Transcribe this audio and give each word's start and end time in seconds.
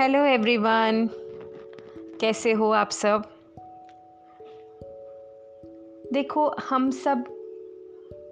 Hello 0.00 0.24
everyone 0.24 1.10
कैसे 2.20 2.52
हो 2.52 2.70
आप 2.70 2.90
सब? 2.90 3.22
देखो 6.12 6.54
हम 6.68 6.90
सब 6.90 7.24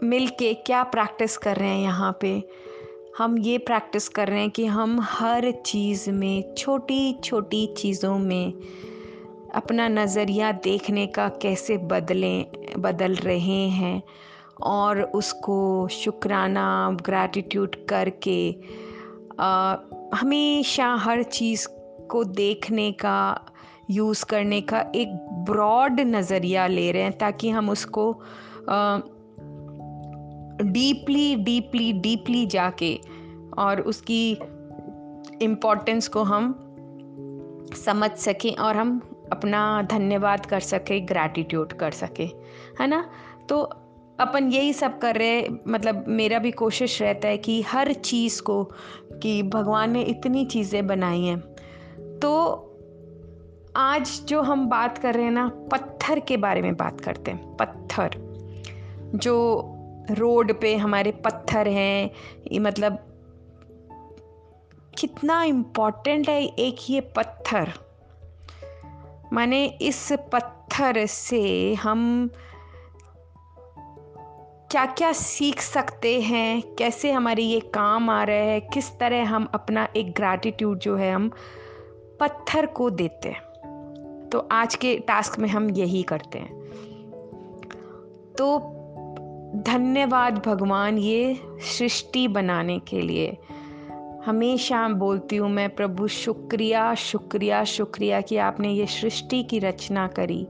मिल 0.02 0.28
के 0.28 0.54
क्या 0.54 0.82
प्रैक्टिस 0.82 1.36
कर 1.36 1.56
रहे 1.56 1.68
हैं 1.68 1.80
यहाँ 1.80 2.18
पे? 2.20 2.48
हम 3.18 3.38
ये 3.38 3.58
प्रैक्टिस 3.58 4.08
कर 4.08 4.28
रहे 4.28 4.40
हैं 4.40 4.50
कि 4.50 4.66
हम 4.66 5.00
हर 5.00 5.50
चीज़ 5.50 6.10
में 6.10 6.54
छोटी 6.54 7.12
छोटी 7.24 7.66
चीज़ों 7.66 8.18
में 8.18 8.52
अपना 9.54 9.88
नज़रिया 9.88 10.52
देखने 10.52 11.06
का 11.06 11.28
कैसे 11.28 11.78
बदलें 11.78 12.46
बदल 12.78 13.14
रहे 13.14 13.68
हैं 13.68 14.02
और 14.62 15.02
उसको 15.02 15.88
शुक्राना 15.88 16.96
ग्रैटिट्यूड 17.00 17.76
करके 17.88 18.56
आ, 19.40 19.76
हमेशा 20.14 20.94
हर 20.94 21.22
चीज़ 21.22 21.68
को 22.10 22.24
देखने 22.24 22.92
का, 22.92 23.46
यूज़ 23.90 24.24
करने 24.24 24.60
का 24.60 24.80
एक 24.94 25.08
ब्रॉड 25.50 26.00
नज़रिया 26.00 26.66
ले 26.66 26.92
रहे 26.92 27.02
हैं 27.02 27.18
ताकि 27.18 27.50
हम 27.50 27.70
उसको 27.70 28.22
डीपली 30.62 31.36
डीपली 31.36 31.92
डीपली 31.92 32.46
जाके 32.46 33.00
और 33.58 33.80
उसकी 33.80 34.32
इम्पोर्टेंस 35.42 36.08
को 36.08 36.22
हम 36.22 36.54
समझ 37.84 38.10
सकें 38.10 38.56
और 38.56 38.76
हम 38.76 39.00
अपना 39.32 39.82
धन्यवाद 39.82 40.46
कर 40.46 40.60
सकें, 40.60 41.08
ग्रैटिट्यूड 41.08 41.72
कर 41.72 41.90
सकें, 41.90 42.30
है 42.80 42.86
ना? 42.86 43.10
तो 43.48 43.70
अपन 44.20 44.48
यही 44.48 44.72
सब 44.72 44.98
कर 44.98 45.16
रहे 45.16 45.48
मतलब 45.68 46.04
मेरा 46.08 46.38
भी 46.38 46.50
कोशिश 46.50 47.02
रहता 47.02 47.28
है 47.28 47.38
कि 47.38 47.62
हर 47.62 47.92
चीज़ 47.92 48.42
को, 48.42 48.64
कि 49.22 49.42
भगवान 49.42 49.90
ने 49.90 50.02
इतनी 50.02 50.44
चीज़ें 50.44 50.86
बनाई 50.86 51.22
हैं। 51.22 51.40
तो 52.18 52.64
आज 53.76 54.20
जो 54.24 54.42
हम 54.42 54.68
बात 54.68 54.98
कर 54.98 55.14
रहे 55.14 55.24
हैं 55.24 55.30
ना, 55.30 55.48
पत्थर 55.48 56.20
के 56.20 56.36
बारे 56.36 56.62
में 56.62 56.76
बात 56.76 57.00
करते 57.00 57.30
हैं। 57.30 57.56
पत्थर। 57.56 58.10
जो 59.14 59.64
रोड 60.10 60.60
पे 60.60 60.76
हमारे 60.76 61.10
पत्थर 61.10 61.68
हैं 61.68 62.10
मतलब 62.60 62.98
कितना 64.98 65.42
इम्पोर्टेंट 65.42 66.28
है 66.28 66.44
एक 66.44 66.76
ये 66.90 67.00
पत्थर। 67.00 67.72
माने 69.32 69.66
इस 69.66 70.12
पत्थर 70.12 71.06
से 71.06 71.74
हम 71.74 72.30
क्या 74.70 74.86
क्या 74.86 75.12
सीख 75.12 75.60
सकते 75.60 76.20
हैं? 76.20 76.62
कैसे 76.62 77.12
हमारे 77.12 77.42
ये 77.42 77.60
काम 77.60 78.10
आ 78.10 78.24
रहे 78.24 78.46
हैं? 78.46 78.68
किस 78.68 78.98
तरह 78.98 79.28
हम 79.28 79.48
अपना 79.54 79.88
एक 79.96 80.12
ग्रैटिट्यूड 80.12 80.78
जो 80.78 80.96
है 80.96 81.12
हम 81.12 81.30
पत्थर 82.20 82.66
को 82.66 82.90
देते 82.90 83.28
हैं? 83.28 83.40
तो 84.32 84.48
आज 84.52 84.74
के 84.74 84.98
टास्क 84.98 85.38
में 85.38 85.48
हम 85.48 85.70
यही 85.70 86.02
करते 86.02 86.38
हैं। 86.38 86.60
तो 88.38 88.58
धन्यवाद 89.56 90.42
भगवान 90.46 90.98
ये 90.98 91.40
सृष्टि 91.60 92.28
बनाने 92.28 92.78
के 92.78 93.00
लिए। 93.00 93.38
हमेशा 94.26 94.88
बोलती 94.88 95.36
हूँ 95.36 95.50
मैं, 95.50 95.74
प्रभु 95.74 96.08
शुक्रिया 96.08 96.94
शुक्रिया 96.94 97.64
शुक्रिया 97.64 98.20
कि 98.20 98.36
आपने 98.36 98.72
ये 98.72 98.86
सृष्टि 98.86 99.42
की 99.42 99.58
रचना 99.58 100.08
करी। 100.08 100.46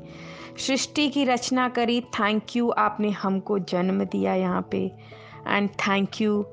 सृष्टि 0.58 1.08
की 1.08 1.24
रचना 1.24 1.68
करी। 1.68 2.00
थैंक 2.00 2.56
यू 2.56 2.70
आपने 2.70 3.10
हमको 3.10 3.58
जन्म 3.58 4.04
दिया 4.04 4.34
यहाँ 4.34 4.68
पे। 4.70 4.78
एंड 5.48 5.70
थैंक 5.70 6.20
यू 6.20 6.44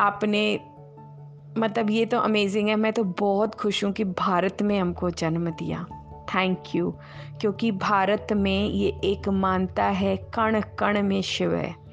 आपने 0.00 0.60
मतलब 1.58 1.90
ये 1.90 2.06
तो 2.06 2.18
अमेजिंग 2.18 2.68
है। 2.68 2.76
मैं 2.76 2.92
तो 2.92 3.04
बहुत 3.04 3.54
खुश 3.54 3.84
हूँ 3.84 3.92
कि 3.92 4.04
भारत 4.04 4.62
में 4.62 4.78
हमको 4.80 5.10
जन्म 5.10 5.50
दिया। 5.50 5.86
थैंक 6.34 6.62
यू 6.74 6.90
क्योंकि 7.40 7.70
भारत 7.72 8.26
में 8.32 8.68
ये 8.68 9.00
एक 9.04 9.28
मानता 9.28 9.84
है 9.84 10.16
कण 10.16 10.60
कण 10.60 11.02
में 11.02 11.22
शिव 11.22 11.54
है। 11.54 11.85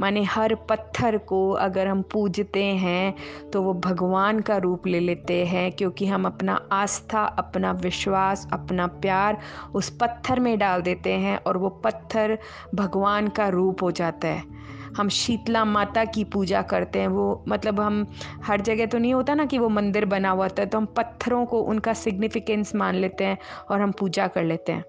माने 0.00 0.22
हर 0.24 0.54
पत्थर 0.68 1.16
को 1.18 1.50
अगर 1.52 1.86
हम 1.86 2.02
पूजते 2.02 2.64
हैं 2.64 3.14
तो 3.52 3.62
वो 3.62 3.74
भगवान 3.74 4.40
का 4.40 4.56
रूप 4.56 4.86
ले 4.86 5.00
लेते 5.00 5.44
हैं, 5.46 5.70
क्योंकि 5.72 6.06
हम 6.06 6.26
अपना 6.26 6.60
आस्था, 6.72 7.24
अपना 7.24 7.72
विश्वास, 7.72 8.46
अपना 8.52 8.86
प्यार 8.86 9.38
उस 9.74 9.90
पत्थर 10.00 10.40
में 10.40 10.58
डाल 10.58 10.82
देते 10.82 11.12
हैं 11.12 11.36
और 11.38 11.56
वो 11.56 11.68
पत्थर 11.84 12.38
भगवान 12.74 13.28
का 13.28 13.48
रूप 13.48 13.82
हो 13.82 13.90
जाता 13.92 14.28
है। 14.28 14.56
हम 14.96 15.08
शीतला 15.08 15.64
माता 15.64 16.04
की 16.04 16.24
पूजा 16.24 16.62
करते 16.62 16.98
हैं, 16.98 17.08
वो 17.08 17.44
मतलब 17.48 17.80
हम 17.80 18.06
हर 18.44 18.60
जगह 18.60 18.86
तो 18.86 18.98
नहीं 18.98 19.14
होता 19.14 19.34
ना 19.34 19.44
कि 19.44 19.58
वो 19.58 19.68
मंदिर 19.68 20.04
बना 20.04 20.30
हुआ 20.30 20.48
था 20.48 20.64
तो 20.64 20.78
हम 20.78 20.86
पत्थरों 20.96 21.44
को 21.46 21.60
उनका 21.62 21.92
सिग्निफिकेंस 21.94 22.74
मान 22.74 22.94
लेते 22.94 23.24
हैं 23.24 23.38
और 23.70 23.80
हम 23.80 23.92
पूजा 23.92 24.26
कर 24.26 24.44
लेते 24.44 24.72
हैं। 24.72 24.84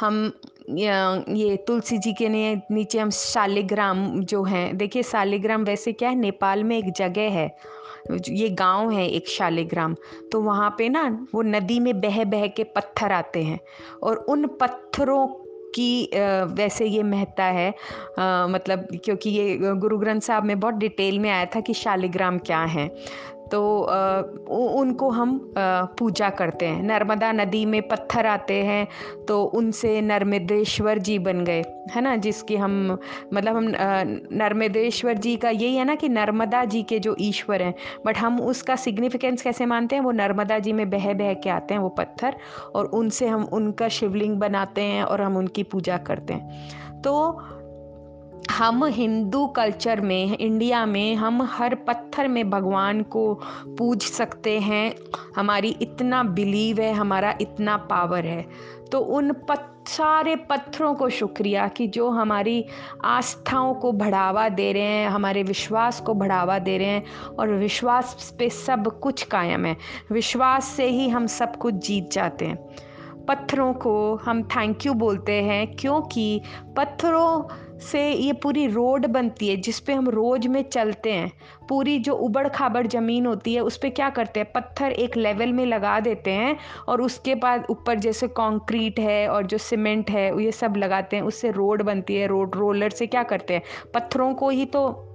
हम 0.00 0.32
ये 0.70 1.56
तुलसी 1.56 1.98
जी 1.98 2.12
के 2.12 2.28
नीचे 2.28 2.98
हम 2.98 3.10
शालिग्राम 3.10 4.20
जो 4.22 4.42
हैं 4.42 4.76
देखिए 4.76 5.02
शालिग्राम 5.02 5.64
वैसे 5.64 5.92
क्या 5.92 6.08
है 6.08 6.16
नेपाल 6.16 6.64
में 6.64 6.78
एक 6.78 6.92
जगह 6.92 7.30
है 7.30 7.46
ये 8.28 8.48
गाँव 8.48 8.90
है 8.90 9.06
एक 9.08 9.28
शालिग्राम 9.28 9.94
तो 10.32 10.40
वहाँ 10.40 10.74
पे 10.78 10.88
ना 10.88 11.04
वो 11.34 11.42
नदी 11.42 11.78
में 11.80 12.00
बह 12.00 12.24
बह 12.24 12.46
के 12.46 12.64
पत्थर 12.64 13.12
आते 13.12 13.42
हैं 13.42 13.58
और 14.02 14.16
उन 14.28 14.46
पत्थरों 14.60 15.26
की 15.74 16.10
वैसे 16.54 16.86
ये 16.86 17.02
महत्ता 17.02 17.44
है 17.44 17.68
आ, 18.18 18.46
मतलब 18.46 18.86
क्योंकि 19.04 19.30
ये 19.30 19.58
गुरु 19.58 19.98
ग्रंथ 19.98 20.20
साहब 20.20 20.44
में 20.44 20.60
बहुत 20.60 20.74
डिटेल 20.74 21.18
में 21.18 21.30
आया 21.30 21.44
था 21.44 21.60
कि 21.60 21.74
शालिग्राम 21.74 22.38
क्या 22.38 22.60
है 22.60 22.88
तो 23.52 23.60
उनको 24.50 25.08
हम 25.10 25.38
पूजा 25.98 26.28
करते 26.30 26.66
हैं। 26.66 26.82
नर्मदा 26.82 27.32
नदी 27.32 27.64
में 27.66 27.80
पत्थर 27.88 28.26
आते 28.26 28.54
हैं 28.64 28.86
तो 29.28 29.42
उनसे 29.54 30.00
नर्मदेश्वर 30.02 30.98
जी 31.00 31.18
बन 31.18 31.44
गए, 31.44 31.62
है 31.90 32.00
ना? 32.00 32.14
जिसकी 32.18 32.56
हम 32.56 32.98
मतलब 33.34 33.56
हम 33.56 33.72
नर्मदेश्वर 34.34 35.18
जी 35.18 35.36
का 35.36 35.50
यही 35.50 35.74
है 35.76 35.84
ना 35.84 35.94
कि 35.94 36.08
नर्मदा 36.08 36.64
जी 36.66 36.82
के 36.82 36.98
जो 36.98 37.16
ईश्वर 37.20 37.62
हैं 37.62 37.74
बट 38.06 38.18
हम 38.18 38.40
उसका 38.42 38.76
सिग्निफिकेंस 38.78 39.42
कैसे 39.42 39.66
मानते 39.66 39.96
हैं? 39.96 40.02
वो 40.02 40.10
नर्मदा 40.12 40.58
जी 40.58 40.72
में 40.72 40.88
बह 40.90 41.12
बह 41.14 41.32
के 41.34 41.50
आते 41.50 41.74
हैं 41.74 41.80
वो 41.80 41.88
पत्थर, 41.90 42.36
और 42.74 42.86
उनसे 42.86 43.26
हम, 43.28 43.44
उनका 43.44 43.88
शिवलिंग 43.90 44.36
बनाते 44.36 44.82
हैं, 44.82 45.02
और 45.02 45.22
हम 45.22 45.36
उनकी 45.36 45.62
पूजा 45.64 45.96
करते 46.00 46.34
हैं। 46.34 47.02
तो 47.02 47.12
हम 48.62 48.84
हिंदू 48.84 49.46
कल्चर 49.46 50.00
में, 50.00 50.38
इंडिया 50.38 50.86
में, 50.86 51.14
हम 51.14 51.42
हर 51.42 51.74
पत्थर 51.74 52.28
में 52.28 52.50
भगवान 52.50 53.02
को 53.02 53.40
पूज 53.78 54.02
सकते 54.02 54.58
हैं। 54.60 54.94
हमारी 55.36 55.68
इतना 55.68 56.22
बिलीव 56.22 56.80
है, 56.80 56.92
हमारा 56.92 57.34
इतना 57.40 57.76
पावर 57.76 58.24
है। 58.24 58.46
तो 58.92 59.00
उन 59.00 59.32
पत्, 59.32 59.88
सारे 59.88 60.36
पत्थरों 60.36 60.94
को 60.94 61.08
शुक्रिया 61.08 61.68
कि 61.68 61.86
जो 61.86 62.10
हमारी 62.10 62.64
आस्थाओं 63.04 63.74
को 63.74 63.92
बढ़ावा 63.92 64.48
दे 64.48 64.72
रहे 64.72 64.82
हैं, 64.82 65.08
हमारे 65.08 65.42
विश्वास 65.42 66.00
को 66.00 66.14
बढ़ावा 66.14 66.58
दे 66.58 66.78
रहे 66.78 66.86
हैं 66.86 67.04
और 67.38 67.48
विश्वास 67.48 68.36
पे 68.38 68.50
सब 68.50 69.00
कुछ 69.00 69.22
कायम 69.22 69.64
है। 69.64 69.76
विश्वास 70.12 70.64
से 70.64 70.86
ही 70.86 71.08
हम 71.08 71.26
सब 71.26 71.56
कुछ 71.56 71.74
जीत 71.74 72.10
जाते 72.10 72.46
हैं। 72.46 72.68
पत्थरों 73.28 73.74
को 73.74 74.14
हम 74.14 74.42
थैंक 74.42 74.86
यू 74.86 74.94
बोलते 74.94 75.32
हैं 75.32 75.76
क्योंकि 75.76 76.40
पत्थरों 76.76 77.42
से 77.82 78.12
ये 78.12 78.32
पूरी 78.32 78.66
रोड 78.66 79.06
बनती 79.06 79.48
है, 79.48 79.56
जिस 79.56 79.80
पे 79.80 79.92
हम 79.92 80.08
रोज 80.08 80.46
में 80.46 80.62
चलते 80.62 81.12
हैं। 81.12 81.32
पूरी 81.68 81.98
जो 81.98 82.14
उबड़ 82.14 82.48
खाबड़ 82.48 82.86
ज़मीन 82.86 83.26
होती 83.26 83.54
है, 83.54 83.60
उस 83.60 83.76
पर 83.76 83.88
क्या 83.88 84.10
करते 84.10 84.40
हैं? 84.40 84.52
पत्थर 84.52 84.92
एक 84.92 85.16
लेवल 85.16 85.52
में 85.52 85.66
लगा 85.66 86.00
देते 86.00 86.30
हैं 86.30 86.56
और 86.88 87.02
उसके 87.02 87.34
बाद 87.34 87.66
ऊपर 87.70 87.98
जैसे 87.98 88.28
कंक्रीट 88.28 89.00
है 89.00 89.28
और 89.28 89.46
जो 89.46 89.58
सीमेंट 89.58 90.10
है, 90.10 90.44
ये 90.44 90.52
सब 90.52 90.74
लगाते 90.76 91.16
हैं। 91.16 91.22
उससे 91.22 91.50
रोड 91.50 91.82
बनती 91.82 92.14
है, 92.14 92.26
रोड, 92.26 92.56
रोलर 92.56 92.90
से 92.90 93.06
क्या 93.06 93.22
करते 93.22 93.54
हैं? 93.54 93.62
पत्थरों 93.94 94.34
को 94.34 94.48
ही 94.48 94.64
तो 94.64 95.08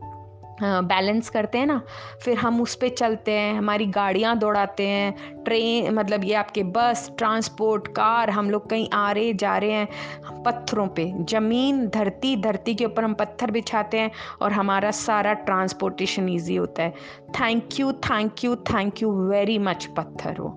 बैलेंस 0.61 1.29
करते 1.29 1.57
हैं 1.57 1.65
ना, 1.65 1.81
फिर 2.21 2.37
हम 2.37 2.61
उस 2.61 2.75
पर 2.75 2.89
चलते 2.89 3.31
हैं, 3.31 3.53
हमारी 3.57 3.85
गाड़ियाँ 3.87 4.37
दौड़ाते 4.37 4.87
हैं 4.87 5.43
ट्रेन 5.43 5.93
मतलब 5.93 6.23
ये 6.23 6.33
आपके 6.33 6.63
बस 6.63 7.11
ट्रांसपोर्ट 7.17 7.87
कार 7.87 8.29
हम 8.29 8.49
लोग 8.49 8.69
कहीं 8.69 8.89
आ 8.93 9.11
रहे, 9.11 9.33
जा 9.33 9.57
रहे 9.57 9.71
हैं, 9.71 10.43
पत्थरों 10.43 10.87
पे। 10.87 11.11
ज़मीन 11.29 11.87
धरती 11.87 12.35
धरती 12.41 12.75
के 12.75 12.85
ऊपर 12.85 13.03
हम 13.03 13.13
पत्थर 13.13 13.51
बिछाते 13.51 13.99
हैं 13.99 14.11
और 14.41 14.51
हमारा 14.51 14.91
सारा 14.91 15.33
ट्रांसपोर्टेशन 15.33 16.29
ईजी 16.29 16.55
होता 16.55 16.83
है। 16.83 16.93
Thank 17.39 17.79
you 17.79 17.91
thank 17.91 18.43
you 18.43 18.55
thank 18.55 19.01
you 19.01 19.11
very 19.29 19.57
much 19.59 19.85
पत्थर 19.97 20.37
हो। 20.37 20.55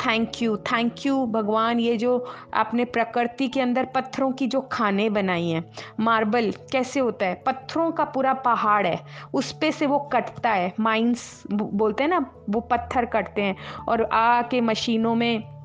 थैंक 0.00 0.42
यू 0.42 0.56
थैंक 0.56 1.06
यू 1.06 1.24
भगवान, 1.26 1.80
ये 1.80 1.96
जो 1.96 2.26
आपने 2.54 2.84
प्रकृति 2.84 3.48
के 3.48 3.60
अंदर 3.60 3.84
पत्थरों 3.84 4.30
की 4.32 4.46
जो 4.46 4.60
खाने 4.72 5.08
बनाई 5.10 5.48
हैं 5.48 5.64
मार्बल 6.00 6.50
कैसे 6.72 7.00
होता 7.00 7.26
है? 7.26 7.34
पत्थरों 7.46 7.90
का 7.92 8.04
पूरा 8.04 8.34
पहाड़ 8.34 8.86
है, 8.86 8.98
उस 9.34 9.52
पे 9.52 9.72
से 9.72 9.86
वो 9.86 9.98
कटता 10.12 10.50
है 10.50 10.72
माइंस 10.80 11.42
बोलते 11.52 12.02
हैं 12.02 12.10
ना, 12.10 12.24
वो 12.50 12.60
पत्थर 12.60 13.04
कटते 13.04 13.42
हैं, 13.42 13.56
और 13.88 14.02
आके 14.04 14.60
मशीनों 14.60 15.14
में 15.14 15.59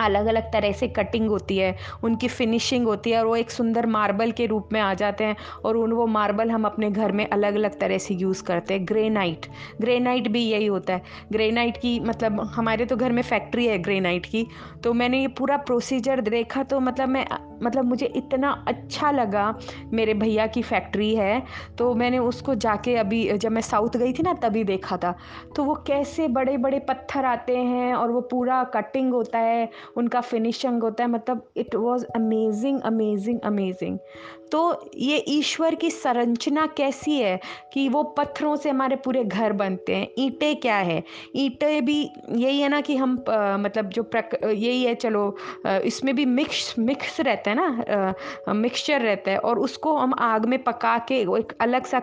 अलग 0.00 0.26
अलग 0.26 0.52
तरह 0.52 0.72
से 0.72 0.88
कटिंग 0.90 1.28
होती 1.28 1.58
है, 1.58 1.74
उनकी 2.04 2.28
फिनिशिंग 2.28 2.86
होती 2.86 3.10
है 3.10 3.18
और 3.20 3.26
वो 3.26 3.36
एक 3.36 3.50
सुंदर 3.50 3.86
मार्बल 3.88 4.30
के 4.32 4.46
रूप 4.46 4.68
में 4.72 4.80
आ 4.80 4.92
जाते 4.94 5.24
हैं 5.24 5.36
और 5.64 5.76
उन, 5.76 5.92
वो 5.92 6.06
मार्बल 6.08 6.50
हम 6.50 6.64
अपने 6.64 6.90
घर 6.90 7.12
में 7.12 7.26
अलग 7.28 7.54
अलग 7.54 7.78
तरह 7.80 7.98
से 7.98 8.14
यूज़ 8.14 8.42
करते 8.42 8.74
हैं। 8.74 8.86
ग्रेनाइट 8.86 9.46
ग्रेनाइट 9.80 10.28
भी 10.28 10.42
यही 10.42 10.66
होता 10.66 10.92
है। 10.92 11.02
ग्रेनाइट 11.32 11.76
की 11.76 11.98
मतलब 12.00 12.40
हमारे 12.54 12.86
तो 12.86 12.96
घर 12.96 13.12
में 13.12 13.22
फैक्ट्री 13.22 13.66
है 13.66 13.78
ग्रेनाइट 13.78 14.26
की 14.26 14.46
तो 14.84 14.92
मैंने 14.92 15.20
ये 15.20 15.28
पूरा 15.38 15.56
प्रोसीजर 15.58 16.20
देखा 16.20 16.62
तो 16.62 16.80
मतलब 16.80 17.08
मैं 17.08 17.26
मतलब 17.62 17.84
मुझे 17.84 18.06
इतना 18.06 18.50
अच्छा 18.68 19.10
लगा 19.10 19.54
मेरे 19.92 20.14
भैया 20.14 20.46
की 20.46 20.62
फैक्ट्री 20.62 21.14
है 21.14 21.42
तो 21.78 21.92
मैंने 21.94 22.18
उसको 22.18 22.54
जाके 22.54 22.94
अभी 22.96 23.22
जब 23.38 23.52
मैं 23.52 23.62
साउथ 23.62 23.96
गई 23.96 24.12
थी 24.12 24.22
ना 24.22 24.32
तभी 24.34 24.62
देखा 24.64 24.96
था। 24.96 25.14
तो 25.56 25.64
वो 25.64 25.74
कैसे 25.86 26.28
बड़े 26.28 26.56
बड़े 26.56 26.78
पत्थर 26.78 27.24
आते 27.24 27.56
हैं 27.56 27.94
और 27.94 28.10
वो 28.10 28.20
पूरा 28.20 28.62
कटिंग 28.64 29.12
होता 29.12 29.38
है 29.38 29.68
उनका 29.96 30.20
फिनिशिंग 30.20 30.82
होता 30.82 31.04
है 31.04 31.10
मतलब 31.10 31.50
it 31.56 31.74
was 31.74 32.04
amazing 32.04 32.80
amazing 32.80 33.40
amazing 33.40 33.98
तो 34.52 34.90
ये 34.96 35.24
ईश्वर 35.28 35.74
की 35.74 35.90
संरचना 35.90 36.66
कैसी 36.66 37.18
है 37.20 37.40
कि 37.72 37.88
वो 37.88 38.02
पत्थरों 38.02 38.56
से 38.56 38.70
हमारे 38.70 38.96
पूरे 38.96 39.24
घर 39.24 39.52
बनते 39.52 39.96
हैं? 39.96 40.08
ईंटें 40.18 40.56
क्या 40.56 40.76
है? 40.76 41.02
ईंटें 41.36 41.84
भी 41.84 42.10
यही 42.32 42.60
है 42.60 42.68
ना 42.68 42.80
कि 42.80 42.96
हम 42.96 43.24
आ, 43.28 43.56
मतलब 43.56 43.88
जो 43.88 44.02
प्रक 44.02 44.30
यही 44.44 44.84
है 44.84 44.94
चलो 44.94 45.36
आ, 45.66 45.76
इसमें 45.76 46.16
भी 46.16 46.24
मिक्स 46.24 46.74
मिक्स 46.78 47.20
रहता 47.20 47.50
है 47.50 47.56
ना 47.56 48.14
मिक्सचर 48.52 49.00
रहता 49.00 49.30
है 49.30 49.38
और 49.38 49.58
उसको 49.58 49.96
हम 49.96 50.14
आग 50.18 50.46
में 50.46 50.62
पका 50.62 50.98
के 50.98 51.20
एक 51.20 51.52
अलग 51.60 51.84
सा 51.84 52.02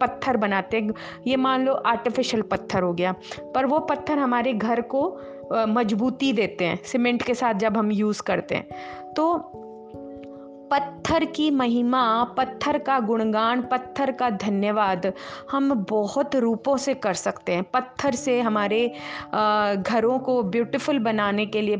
पत्थर 0.00 0.36
बनाते 0.36 0.80
हैं। 0.80 0.94
ये 1.26 1.36
मान 1.36 1.64
लो 1.64 1.72
आर्टिफिशियल 1.72 2.42
पत्थर 2.42 2.82
हो 2.82 2.92
गया। 2.92 3.14
पर 3.54 3.66
वो 3.66 3.78
पत्थर 3.78 4.18
हमारे 4.18 4.52
घर 4.52 4.80
को 4.80 5.20
मजबूती 5.54 6.32
देते 6.32 6.64
हैं 6.64 6.78
सीमेंट 6.84 7.22
के 7.22 7.34
साथ 7.34 7.54
जब 7.54 7.76
हम 7.76 7.92
यूज़ 7.92 8.22
करते 8.22 8.54
हैं। 8.54 8.66
तो 9.12 9.38
पत्थर 10.72 11.24
की 11.26 11.50
महिमा, 11.50 12.02
पत्थर 12.36 12.76
का 12.78 12.98
गुणगान, 13.00 13.62
पत्थर 13.62 14.10
का 14.10 14.28
धन्यवाद 14.32 15.12
हम 15.50 15.72
बहुत 15.90 16.36
रूपों 16.36 16.76
से 16.76 16.94
कर 16.96 17.14
सकते 17.14 17.52
हैं। 17.52 17.62
पत्थर 17.72 18.14
से 18.14 18.40
हमारे 18.40 18.86
घरों 19.34 20.18
को 20.18 20.42
ब्यूटीफुल 20.42 20.98
बनाने 20.98 21.46
के 21.46 21.60
लिए 21.62 21.76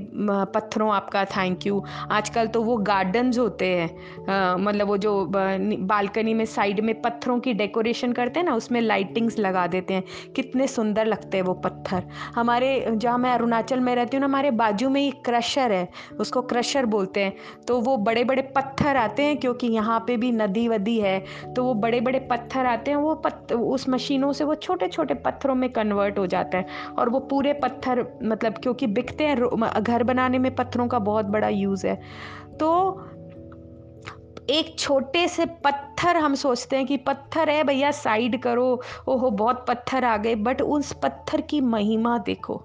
पत्थरों 0.55 0.93
आपका 0.95 1.25
थैंक 1.27 1.67
यू 1.67 1.83
आजकल 2.11 2.47
तो 2.47 2.63
वो 2.63 2.77
गार्डन्स 2.83 3.39
होते 3.39 3.67
हैं। 3.67 4.57
मतलब 4.57 4.89
वो 4.89 4.97
जो 4.97 5.15
बालकनी 5.27 6.35
में 6.35 6.45
साइड 6.47 6.81
में 6.81 6.95
पत्थरों 7.03 7.39
की 7.41 7.55
डेकोरेशन 7.55 8.13
करते 8.13 8.41
हैं 8.41 8.47
ना, 8.47 8.55
उसमें 8.55 8.81
लाइटिंग्स 8.81 9.39
लगा 9.39 9.67
देते 9.67 9.95
हैं। 9.95 10.05
कितने 10.37 10.67
सुंदर 10.67 11.07
लगते 11.07 11.37
हैं 11.37 11.45
वो 11.45 11.55
पत्थर। 11.65 12.05
हमारे, 12.35 12.85
जहाँ 12.91 13.19
मैं 13.19 13.33
अरुणाचल 13.33 13.81
में 13.81 13.95
रहती 13.95 14.17
हूँ 14.17 14.21
ना, 14.21 14.27
हमारे 14.27 14.51
बाजू 14.53 14.91
में 14.91 15.01
एक 15.03 15.25
क्रशर 15.25 15.73
है। 15.73 15.89
उसको 16.21 16.43
क्रशर 16.45 16.87
बोलते 16.89 17.25
हैं। 17.25 17.35
तो 17.69 17.81
वो 17.81 17.97
बड़े 17.97 18.25
बड़े 18.25 18.43
पत्थर 18.43 18.81
पत्थर 18.83 18.97
आते 18.97 19.23
हैं, 19.23 19.37
क्योंकि 19.37 19.67
यहाँ 19.67 19.99
पे 20.07 20.17
भी 20.17 20.31
नदी 20.33 20.67
वदी 20.69 20.99
है 21.01 21.19
तो 21.55 21.65
वो 21.65 21.75
बड़े 21.75 22.01
बड़े 22.01 22.19
पत्थर 22.31 22.67
आते 22.67 22.91
हैं, 22.91 22.99
वो 22.99 23.15
पत्थ 23.17 23.53
उस 23.53 23.89
मशीनों 23.89 24.33
से 24.33 24.45
वो 24.45 24.55
छोटे 24.57 24.89
छोटे 24.89 25.15
पत्थरों 25.17 25.55
में 25.55 25.69
कन्वर्ट 25.73 26.19
हो 26.19 26.27
जाता 26.27 26.59
है, 26.59 26.67
और 26.99 27.09
वो 27.09 27.21
पूरे 27.31 27.53
पत्थर 27.55 28.07
मतलब 28.23 28.59
क्योंकि 28.59 28.87
बिकते 28.89 29.25
हैं 29.25 29.83
घर 29.83 30.03
बनाने 30.03 30.39
में 30.39 30.55
पत्थरों 30.55 30.87
का 30.89 30.99
बहुत 31.01 31.27
बड़ा 31.27 31.49
यूज़ 31.49 31.87
है 31.87 31.95
तो 32.61 32.71
एक 34.51 34.75
छोटे 34.79 35.27
से 35.29 35.47
पत्थर 35.65 36.17
हम 36.17 36.35
सोचते 36.35 36.77
हैं 36.77 36.87
कि 36.87 36.97
पत्थर 36.99 37.51
है 37.51 37.63
भैया 37.65 37.91
साइड 37.91 38.41
करो, 38.43 38.81
ओहो, 39.09 39.31
बहुत 39.31 39.65
पत्थर 39.69 40.05
आ 40.05 40.17
गए 40.17 40.35
बट 40.35 40.63
उस 40.63 40.93
पत्थर 41.03 41.41
की 41.41 41.61
महिमा 41.61 42.19
देखो, 42.19 42.63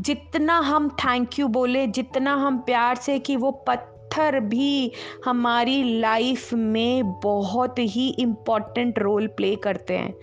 जितना 0.00 0.58
हम 0.60 0.88
थैंक 0.98 1.38
यू 1.38 1.48
बोले, 1.48 1.86
जितना 1.88 2.34
हम 2.36 2.58
प्यार 2.60 2.96
से 2.96 3.18
कि 3.18 3.36
वो 3.36 3.50
पत्थर 3.66 3.92
पत्थर 4.14 4.38
भी 4.40 4.92
हमारी 5.24 6.00
लाइफ 6.00 6.52
में 6.54 7.12
बहुत 7.20 7.78
ही 7.78 8.08
इंपॉर्टेंट 8.18 8.98
रोल 8.98 9.26
प्ले 9.26 9.54
करते 9.56 9.96
हैं। 9.96 10.14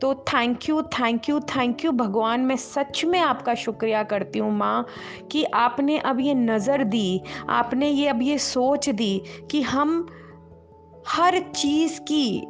तो 0.00 0.14
thank 0.28 0.68
you 0.68 0.82
thank 0.82 1.28
you 1.28 1.40
thank 1.40 1.84
you 1.84 1.92
भगवान, 1.92 2.40
मैं 2.40 2.56
सच 2.56 3.04
में 3.04 3.18
आपका 3.20 3.54
शुक्रिया 3.54 4.02
करती 4.02 4.38
हूँ 4.38 4.52
माँ 4.52 4.86
कि 5.32 5.44
आपने 5.44 5.98
अब 5.98 6.20
ये 6.20 6.34
नज़र 6.34 6.84
दी, 6.84 7.20
आपने 7.48 7.88
ये 7.88 8.08
अब 8.08 8.22
ये 8.22 8.38
सोच 8.38 8.88
दी 8.88 9.22
कि 9.50 9.62
हम 9.62 10.06
हर 11.08 11.38
चीज़ 11.38 12.00
की, 12.00 12.40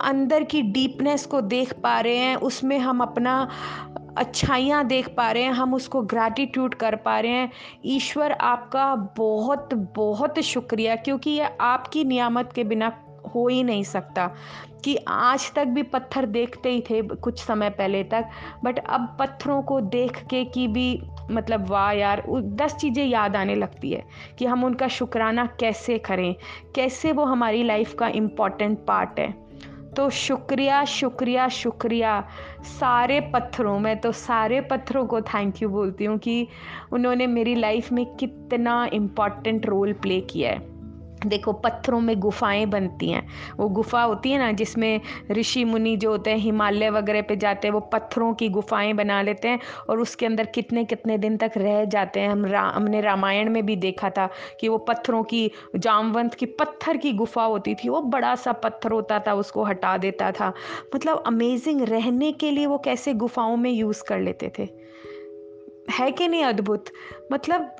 अंदर 0.00 0.44
की 0.44 0.62
डीपनेस 0.62 1.26
को 1.26 1.40
देख 1.40 1.72
पा 1.72 1.98
रहे 2.00 2.16
हैं, 2.16 2.36
उसमें 2.36 2.78
हम 2.78 3.00
अपना 3.00 3.48
अच्छाइयाँ 4.18 4.84
देख 4.86 5.08
पा 5.08 5.30
रहे 5.30 5.42
हैं, 5.42 5.52
हम 5.52 5.74
उसको 5.74 6.02
ग्रैटिट्यूड 6.02 6.74
कर 6.74 6.96
पा 6.96 7.18
रहे 7.20 7.32
हैं। 7.32 7.50
ईश्वर 7.86 8.32
आपका 8.32 8.94
बहुत 9.16 9.74
बहुत 9.96 10.38
शुक्रिया, 10.38 10.96
क्योंकि 10.96 11.30
ये 11.30 11.48
आपकी 11.60 12.04
नियामत 12.04 12.52
के 12.52 12.64
बिना 12.64 12.92
हो 13.34 13.48
ही 13.48 13.62
नहीं 13.62 13.82
सकता। 13.82 14.30
कि 14.84 14.96
आज 15.08 15.52
तक 15.52 15.66
भी 15.66 15.82
पत्थर 15.82 16.26
देखते 16.26 16.70
ही 16.70 16.80
थे 16.80 17.02
कुछ 17.02 17.42
समय 17.44 17.70
पहले 17.70 18.02
तक 18.04 18.28
बट 18.64 18.78
अब 18.78 19.16
पत्थरों 19.20 19.62
को 19.62 19.80
देख 19.80 20.22
के 20.24 20.44
कि 20.44 20.68
भी 20.68 21.02
मतलब 21.30 21.68
वाह 21.68 21.90
यार 21.92 22.22
दस 22.30 22.74
चीज़ें 22.74 23.04
याद 23.06 23.36
आने 23.36 23.54
लगती 23.54 23.90
है 23.90 24.04
कि 24.38 24.46
हम 24.46 24.64
उनका 24.64 24.88
शुक्राना 24.88 25.46
कैसे 25.60 25.98
करें, 25.98 26.34
कैसे 26.74 27.12
वो 27.12 27.24
हमारी 27.24 27.62
लाइफ 27.62 27.94
का 27.94 28.08
इंपॉर्टेंट 28.08 28.78
पार्ट 28.78 29.20
है। 29.20 29.47
तो 29.98 30.10
शुक्रिया 30.10 30.84
शुक्रिया 30.84 31.48
शुक्रिया। 31.48 32.28
सारे 32.62 33.20
पत्थरों, 33.20 33.78
मैं 33.78 34.00
तो 34.00 34.12
सारे 34.12 34.60
पत्थरों 34.60 35.06
को 35.06 35.20
थैंक 35.20 35.62
यू 35.62 35.68
बोलती 35.68 36.04
हूँ 36.04 36.18
कि 36.18 36.48
उन्होंने 36.92 37.26
मेरी 37.26 37.54
लाइफ 37.54 37.92
में 37.92 38.16
कितना 38.16 38.90
इंपॉर्टेंट 38.92 39.66
रोल 39.66 39.92
प्ले 39.92 40.20
किया 40.20 40.50
है। 40.50 40.77
देखो 41.26 41.52
पत्थरों 41.52 42.00
में 42.00 42.18
गुफाएँ 42.20 42.66
बनती 42.66 43.10
हैं। 43.10 43.28
वो 43.56 43.68
गुफा 43.68 44.02
होती 44.02 44.30
है 44.30 44.38
ना 44.38 44.52
जिसमें 44.52 45.00
ऋषि 45.30 45.64
मुनि 45.64 45.96
जो 45.96 46.10
होते 46.10 46.30
हैं 46.30 46.38
हिमालय 46.38 46.90
वगैरह 46.90 47.22
पे 47.22 47.36
जाते 47.36 47.68
हैं 47.68 47.72
वो 47.72 47.80
पत्थरों 47.80 48.34
की 48.34 48.48
गुफाएँ 48.48 48.92
बना 48.92 49.22
लेते 49.22 49.48
हैं 49.48 49.60
और 49.90 50.00
उसके 50.00 50.26
अंदर 50.26 50.46
कितने 50.46 50.84
कितने 50.84 51.18
दिन 51.18 51.36
तक 51.36 51.52
रह 51.56 51.84
जाते 51.84 52.20
हैं। 52.20 52.28
हम 52.28 52.46
रा, 52.46 52.60
हमने 52.60 53.00
रामायण 53.00 53.50
में 53.50 53.66
भी 53.66 53.76
देखा 53.76 54.10
था 54.10 54.28
कि 54.60 54.68
वो 54.68 54.78
पत्थरों 54.78 55.22
की 55.22 55.50
जामवंत 55.76 56.34
की 56.34 56.46
पत्थर 56.46 56.96
की 56.96 57.12
गुफा 57.12 57.44
होती 57.44 57.74
थी 57.74 57.88
वो 57.88 58.00
बड़ा 58.00 58.34
सा 58.34 58.52
पत्थर 58.52 58.90
होता 58.90 59.18
था 59.18 59.34
उसको 59.34 59.64
हटा 59.64 59.96
देता 59.96 60.32
था। 60.32 60.52
मतलब 60.94 61.22
अमेजिंग 61.26 61.82
रहने 61.82 62.32
के 62.32 62.50
लिए 62.50 62.66
वो 62.66 62.78
कैसे 62.78 63.14
गुफाओं 63.14 63.56
में 63.56 63.70
यूज़ 63.70 64.02
कर 64.08 64.20
लेते 64.20 64.52
थे? 64.58 64.68
है 65.90 66.10
कि 66.10 66.28
नहीं 66.28 66.44
अद्भुत? 66.44 66.84
मतलब 67.32 67.76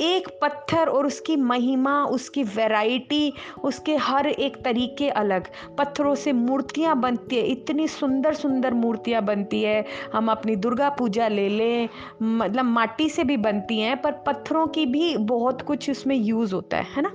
एक 0.00 0.28
पत्थर 0.42 0.88
और 0.88 1.06
उसकी 1.06 1.36
महिमा, 1.36 2.04
उसकी 2.04 2.42
वैरायटी 2.44 3.32
उसके 3.64 3.96
हर 3.96 4.26
एक 4.26 4.56
तरीके 4.64 5.08
अलग। 5.10 5.48
पत्थरों 5.78 6.14
से 6.14 6.32
मूर्तियाँ 6.32 6.96
बनती 7.00 7.36
है, 7.36 7.42
इतनी 7.42 7.88
सुंदर 7.88 8.34
सुंदर 8.34 8.74
मूर्तियाँ 8.74 9.22
बनती 9.22 9.62
है। 9.62 9.84
हम 10.12 10.30
अपनी 10.30 10.56
दुर्गा 10.56 10.88
पूजा 10.88 11.28
ले 11.28 11.48
लें 11.48 11.88
मतलब 12.22 12.64
माटी 12.64 13.08
से 13.08 13.24
भी 13.24 13.36
बनती 13.36 13.80
हैं, 13.80 14.00
पर 14.02 14.12
पत्थरों 14.26 14.66
की 14.66 14.86
भी 14.86 15.16
बहुत 15.16 15.62
कुछ 15.62 15.90
उसमें 15.90 16.16
यूज़ 16.16 16.54
होता 16.54 16.76
है 16.76 16.86
है 16.96 17.02
ना? 17.02 17.12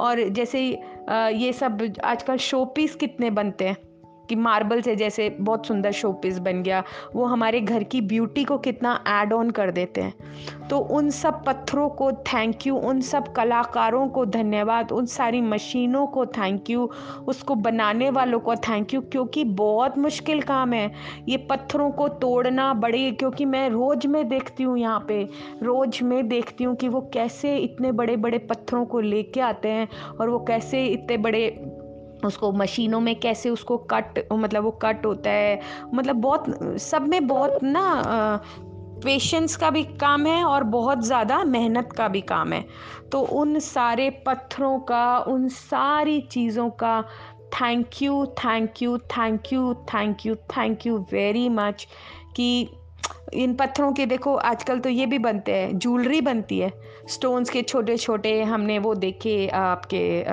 और 0.00 0.28
जैसे 0.28 0.60
ये 1.10 1.52
सब 1.52 1.92
आजकल 2.04 2.36
शो 2.36 2.64
पीस 2.64 2.94
कितने 2.94 3.30
बनते 3.30 3.68
हैं? 3.68 3.76
कि 4.28 4.36
मार्बल 4.36 4.80
से 4.80 4.96
जैसे 4.96 5.28
बहुत 5.40 5.66
सुंदर 5.66 5.92
शो 5.92 6.12
पीस 6.12 6.38
बन 6.38 6.62
गया, 6.62 6.82
वो 7.16 7.24
हमारे 7.24 7.60
घर 7.60 7.82
की 7.84 8.00
ब्यूटी 8.02 8.44
को 8.44 8.58
कितना 8.58 8.98
ऐड 9.08 9.32
ऑन 9.32 9.50
कर 9.50 9.70
देते 9.70 10.00
हैं। 10.00 10.68
तो 10.68 10.78
उन 10.78 11.10
सब 11.10 11.42
पत्थरों 11.44 11.88
को 11.90 12.10
थैंक 12.12 12.66
यू 12.66 12.76
उन 12.78 13.00
सब 13.00 13.32
कलाकारों 13.32 14.06
को 14.08 14.24
धन्यवाद, 14.26 14.92
उन 14.92 15.06
सारी 15.08 15.40
मशीनों 15.40 16.06
को 16.06 16.26
थैंक 16.28 16.70
यू 16.70 16.88
उसको 17.28 17.54
बनाने 17.56 18.10
वालों 18.10 18.40
को 18.40 18.54
थैंक 18.58 18.94
यू 18.94 19.00
क्योंकि 19.02 19.44
बहुत 19.56 19.98
मुश्किल 19.98 20.42
काम 20.42 20.72
है 20.72 20.90
ये 21.28 21.36
पत्थरों 21.50 21.90
को 21.90 22.08
तोड़ना 22.08 22.72
बड़े, 22.74 23.10
क्योंकि 23.10 23.44
मैं 23.44 23.68
रोज़ 23.70 24.06
में 24.06 24.28
देखती 24.28 24.62
हूँ 24.62 24.78
यहाँ 24.78 25.04
पे, 25.08 25.22
रोज़ 25.62 26.02
में 26.04 26.28
देखती 26.28 26.64
हूँ 26.64 26.74
कि 26.76 26.88
वो 26.88 27.00
कैसे 27.14 27.56
इतने 27.58 27.92
बड़े 27.92 28.16
बड़े 28.18 28.38
पत्थरों 28.40 28.84
को 28.86 29.00
लेके 29.00 29.40
आते 29.40 29.68
हैं 29.68 29.88
और 30.10 30.28
वो 30.28 30.38
कैसे 30.48 30.84
इतने 30.86 31.16
बड़े 31.18 31.48
उसको 32.24 32.52
मशीनों 32.52 33.00
में 33.00 33.20
कैसे 33.20 33.50
उसको 33.50 33.76
कट 33.76 34.26
मतलब 34.32 34.62
वो 34.62 34.70
कट 34.70 35.06
होता 35.06 35.30
है। 35.30 35.60
मतलब 35.94 36.16
बहुत, 36.16 36.44
सब 36.78 37.02
में 37.02 37.26
बहुत 37.26 37.62
ना 37.62 38.42
पेशेंस 39.04 39.56
का 39.56 39.70
भी 39.70 39.84
काम 39.84 40.26
है 40.26 40.44
और 40.44 40.64
बहुत 40.64 41.04
ज़्यादा 41.04 41.44
मेहनत 41.44 41.92
का 41.92 42.08
भी 42.08 42.20
काम 42.20 42.52
है। 42.52 42.64
तो 43.12 43.20
उन 43.20 43.58
सारे 43.58 44.10
पत्थरों 44.10 44.78
का, 44.80 45.18
उन 45.18 45.48
सारी 45.48 46.20
चीज़ों 46.20 46.70
का 46.70 47.04
thank 47.54 48.02
you 48.02 48.26
thank 48.26 48.82
you 48.82 48.98
thank 48.98 49.52
you 49.52 49.74
thank 49.74 50.26
you 50.26 50.34
thank 50.34 50.86
you 50.86 50.98
very 51.12 51.48
much 51.48 51.86
कि 52.36 52.68
इन 53.32 53.54
पत्थरों 53.54 53.92
के 53.92 54.06
देखो 54.06 54.34
आजकल 54.34 54.78
तो 54.78 54.88
ये 54.88 55.06
भी 55.06 55.18
बनते 55.18 55.52
हैं 55.52 55.78
ज्वेलरी 55.78 56.20
बनती 56.20 56.58
है। 56.58 56.72
स्टोन्स 57.08 57.50
के 57.50 57.62
छोटे 57.62 57.96
छोटे 57.96 58.42
हमने 58.42 58.78
वो 58.78 58.94
देखे 58.94 59.46
आपके 59.48 60.24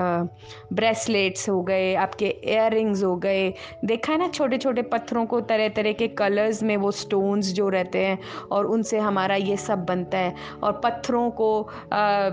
ब्रेसलेट्स 0.74 1.48
हो 1.48 1.62
गए 1.62 1.94
आपके 1.94 2.26
इयर 2.26 2.76
हो 3.04 3.14
गए। 3.16 3.52
देखा 3.84 4.12
है 4.12 4.18
ना 4.18 4.28
छोटे 4.28 4.58
छोटे 4.58 4.82
पत्थरों 4.82 5.26
को 5.26 5.40
तरह 5.40 5.68
तरह 5.68 5.92
के 5.92 6.08
कलर्स 6.08 6.62
में 6.62 6.76
वो 6.76 6.90
स्टोन्स 6.90 7.52
जो 7.52 7.68
रहते 7.68 8.04
हैं 8.04 8.18
और 8.52 8.66
उनसे 8.66 8.98
हमारा 8.98 9.34
ये 9.34 9.56
सब 9.56 9.84
बनता 9.84 10.18
है। 10.18 10.34
और 10.62 10.80
पत्थरों 10.84 11.30
को 11.30 11.62
आ, 11.92 12.30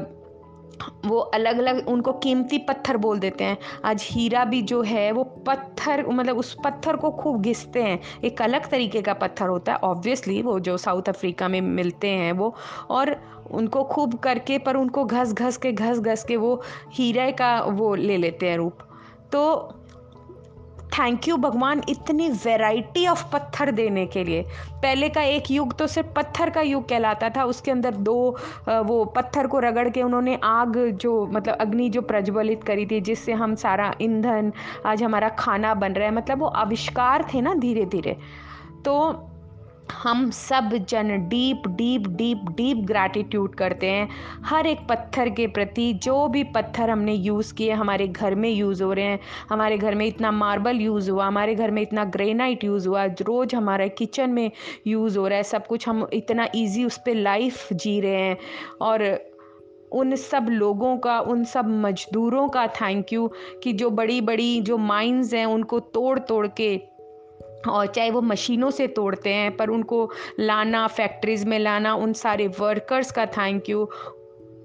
वो 1.05 1.19
अलग 1.19 1.57
अलग 1.57 1.87
उनको 1.87 2.11
कीमती 2.13 2.57
पत्थर 2.57 2.97
बोल 2.97 3.19
देते 3.19 3.43
हैं। 3.43 3.57
आज 3.85 4.07
हीरा 4.11 4.45
भी 4.45 4.61
जो 4.61 4.81
है, 4.81 5.11
वो 5.11 5.23
पत्थर 5.23 6.05
मतलब 6.07 6.37
उस 6.37 6.55
पत्थर 6.63 6.95
को 6.95 7.11
खूब 7.11 7.41
घिसते 7.41 7.83
हैं। 7.83 7.99
एक 8.23 8.41
अलग 8.41 8.69
तरीके 8.69 9.01
का 9.01 9.13
पत्थर 9.13 9.47
होता 9.47 9.71
है 9.71 9.77
ऑब्वियसली 9.77 10.41
वो 10.41 10.59
जो 10.59 10.77
साउथ 10.77 11.09
अफ्रीका 11.09 11.47
में 11.47 11.61
मिलते 11.61 12.09
हैं 12.09 12.31
वो। 12.31 12.55
और 12.89 13.15
उनको 13.51 13.83
खूब 13.83 14.15
करके, 14.15 14.57
पर 14.57 14.75
उनको 14.75 15.05
घस 15.05 15.33
घस 15.33 15.57
के 15.57 15.71
घस 15.71 15.99
घस 15.99 16.23
के 16.23 16.35
वो 16.35 16.61
हीरे 16.93 17.31
का 17.31 17.59
वो 17.61 17.95
ले 17.95 18.17
लेते 18.17 18.49
हैं 18.49 18.57
रूप। 18.57 18.77
तो 19.31 19.73
थैंक 20.93 21.27
यू 21.27 21.35
भगवान, 21.37 21.81
इतनी 21.89 22.29
वैरायटी 22.29 23.05
ऑफ़ 23.07 23.23
पत्थर 23.33 23.71
देने 23.71 24.05
के 24.05 24.23
लिए। 24.23 24.41
पहले 24.81 25.09
का 25.09 25.21
एक 25.21 25.49
युग 25.51 25.75
तो 25.77 25.87
सिर्फ़ 25.87 26.09
पत्थर 26.15 26.49
का 26.49 26.61
युग 26.61 26.87
कहलाता 26.89 27.29
था। 27.29 27.43
उसके 27.43 27.71
अंदर 27.71 27.95
दो 28.07 28.15
वो 28.67 29.03
पत्थर 29.05 29.47
को 29.47 29.59
रगड़ 29.59 29.87
के 29.89 30.01
उन्होंने 30.01 30.39
आग 30.43 30.77
जो 31.01 31.25
मतलब 31.27 31.55
अग्नि 31.55 31.89
जो 31.89 32.01
प्रज्वलित 32.03 32.63
करी 32.63 32.85
थी, 32.85 33.01
जिससे 33.01 33.33
हम 33.33 33.55
सारा 33.55 33.93
ईंधन, 34.01 34.51
आज 34.85 35.03
हमारा 35.03 35.29
खाना 35.39 35.73
बन 35.73 35.93
रहा 35.93 36.07
है 36.07 36.15
मतलब 36.15 36.39
वो 36.39 36.47
आविष्कार 36.47 37.27
थे 37.33 37.41
ना 37.41 37.53
धीरे 37.55 37.85
धीरे 37.85 38.17
तो 38.85 38.93
हम 39.91 40.29
सब 40.29 40.69
जन 40.89 41.27
deep 41.29 41.67
deep 41.67 42.07
deep 42.07 42.41
deep 42.57 42.77
gratitude 42.77 43.55
करते 43.55 43.87
हैं। 43.87 44.09
हर 44.45 44.67
एक 44.67 44.79
पत्थर 44.89 45.29
के 45.29 45.47
प्रति 45.47 45.93
जो 45.93 46.27
भी 46.27 46.43
पत्थर 46.43 46.89
हमने 46.89 47.13
यूज़ 47.13 47.53
किए, 47.53 47.71
हमारे 47.71 48.07
घर 48.07 48.35
में 48.35 48.49
यूज़ 48.49 48.83
हो 48.83 48.93
रहे 48.93 49.05
हैं, 49.05 49.19
हमारे 49.49 49.77
घर 49.77 49.95
में 49.95 50.05
इतना 50.05 50.31
मार्बल 50.31 50.77
यूज़ 50.77 51.11
हुआ, 51.11 51.25
हमारे 51.25 51.55
घर 51.55 51.71
में 51.71 51.81
इतना 51.81 52.05
ग्रेनाइट 52.05 52.63
यूज़ 52.63 52.87
हुआ, 52.87 53.05
रोज़ 53.05 53.55
हमारे 53.55 53.89
किचन 53.89 54.29
में 54.29 54.51
यूज़ 54.87 55.17
हो 55.17 55.27
रहा 55.27 55.37
है, 55.37 55.43
सब 55.43 55.67
कुछ 55.67 55.87
हम 55.87 56.07
इतना 56.13 56.47
ईजी 56.55 56.85
उस 56.85 56.97
पर 56.97 57.15
लाइफ 57.15 57.73
जी 57.73 57.99
रहे 58.01 58.21
हैं। 58.21 58.37
और 58.81 59.19
उन 59.91 60.15
सब 60.15 60.45
लोगों 60.49 60.97
का, 60.97 61.19
उन 61.19 61.43
सब 61.43 61.65
मजदूरों 61.67 62.49
का 62.49 62.67
थैंक 62.67 63.13
यू 63.13 63.31
कि 63.63 63.73
जो 63.73 63.89
बड़ी 63.89 64.21
बड़ी 64.21 64.61
जो 64.61 64.77
माइंस 64.77 65.33
हैं, 65.33 65.45
उनको 65.45 65.79
तोड़ 65.79 66.19
तोड़ 66.19 66.47
के 66.47 66.92
और 67.69 67.87
चाहे 67.87 68.11
वो 68.11 68.21
मशीनों 68.21 68.71
से 68.71 68.87
तोड़ते 68.87 69.29
हैं, 69.29 69.57
पर 69.57 69.69
उनको 69.69 70.11
लाना 70.39 70.87
फैक्ट्रीज़ 70.87 71.45
में 71.47 71.59
लाना, 71.59 71.95
उन 71.95 72.13
सारे 72.13 72.47
वर्कर्स 72.47 73.11
का 73.11 73.25
थैंक 73.25 73.69
यू 73.69 73.89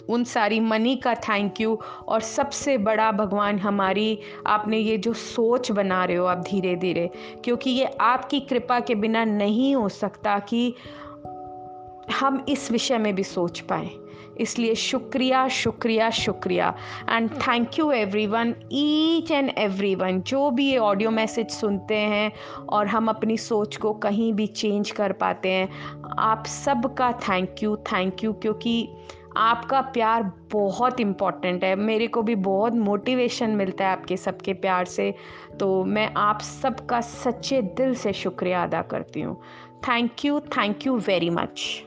उन 0.09 0.25
सारी 0.25 0.61
मनी 0.61 0.97
का 0.97 1.15
थैंक 1.15 1.61
यू 1.61 1.79
और 2.09 2.21
सबसे 2.21 2.79
बड़ा 2.79 3.13
भगवान 3.13 3.59
हमारी, 3.59 4.19
आपने 4.47 4.79
ये 4.79 4.99
जो 4.99 5.13
सोच 5.13 5.71
बना 5.71 6.05
रहे 6.05 6.17
हो 6.17 6.27
आप 6.27 6.39
धीरे 6.39 6.77
धीरे 6.77 7.11
क्योंकि 7.45 7.71
ये 7.71 7.85
आपकी 8.01 8.41
कृपा 8.41 8.81
के 8.81 8.95
बिना 8.95 9.25
नहीं 9.25 9.75
हो 9.75 9.89
सकता 9.89 10.39
कि 10.39 10.75
हम 12.21 12.45
इस 12.49 12.73
विषय 12.73 12.99
में 12.99 13.15
भी 13.15 13.25
सोच 13.25 13.61
पाएँ। 13.61 14.08
इसलिए 14.41 14.75
शुक्रिया 14.75 15.47
शुक्रिया 15.49 16.11
शुक्रिया। 16.11 16.75
And 17.11 17.31
thank 17.33 17.79
you 17.79 17.91
everyone 18.27 18.55
each 18.73 19.31
and 19.31 19.51
everyone 19.95 20.21
जो 20.23 20.51
भी 20.51 20.71
ये 20.71 20.79
ऑडियो 20.79 21.11
मैसेज 21.11 21.51
सुनते 21.51 21.97
हैं 21.97 22.33
और 22.69 22.87
हम 22.87 23.09
अपनी 23.09 23.37
सोच 23.39 23.77
को 23.77 23.93
कहीं 23.99 24.33
भी 24.33 24.47
चेंज 24.47 24.91
कर 24.91 25.13
पाते 25.13 25.49
हैं, 25.49 25.69
आप 26.19 26.47
सबका 26.47 27.13
थैंक 27.29 27.63
यू 27.63 27.77
थैंक 27.87 28.25
यू 28.25 28.33
क्योंकि 28.33 28.89
आपका 29.37 29.81
प्यार 29.81 30.23
बहुत 30.53 31.01
इंपॉर्टेंट 31.01 31.65
है। 31.65 31.75
मेरे 31.77 32.07
को 32.07 32.23
भी 32.23 32.35
बहुत 32.35 32.75
मोटिवेशन 32.75 33.51
मिलता 33.51 33.87
है 33.87 33.93
आपके 33.93 34.17
सबके 34.17 34.53
प्यार 34.55 34.85
से 34.87 35.13
तो 35.61 35.85
मैं 35.85 36.09
आप 36.17 36.41
सबका 36.41 37.01
सच्चे 37.01 37.61
दिल 37.77 37.95
से 37.95 38.13
शुक्रिया 38.13 38.63
अदा 38.63 38.83
करती 38.83 39.21
हूँ। 39.21 39.41
Thank 39.89 40.25
you 40.25 40.41
thank 40.41 40.87
you 40.87 40.97
very 40.99 41.31
much 41.31 41.85